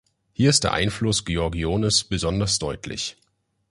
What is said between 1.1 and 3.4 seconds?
Giorgiones besonders deutlich.